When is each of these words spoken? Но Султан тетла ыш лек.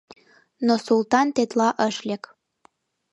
Но 0.65 0.73
Султан 0.85 1.27
тетла 1.35 1.69
ыш 1.87 1.95
лек. 2.07 2.23